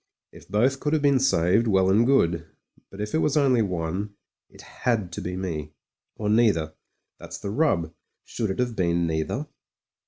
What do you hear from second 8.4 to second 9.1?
it have been